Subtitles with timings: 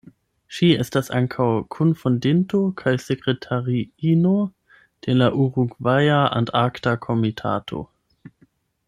[0.57, 4.33] Ŝi estas ankaŭ kun-fondinto kaj sekretariino
[5.09, 7.85] de la Urugvaja Antarkta Komitato.